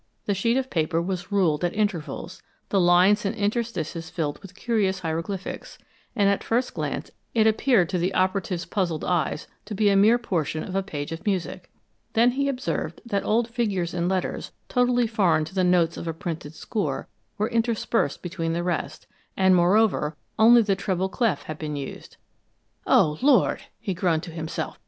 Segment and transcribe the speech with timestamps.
[0.25, 5.01] The sheet of paper was ruled at intervals, the lines and interstices filled with curious
[5.01, 5.77] hieroglyphics,
[6.15, 9.95] and at a first glance it appeared to the operative's puzzled eyes to be a
[9.95, 11.69] mere portion of a page of music.
[12.13, 16.15] Then he observed that old figures and letters, totally foreign to the notes of a
[16.15, 17.07] printed score,
[17.37, 19.05] were interspersed between the rest,
[19.37, 22.17] and moreover only the treble clef had been used.
[22.87, 24.79] "Oh, Lord!" he groaned to himself.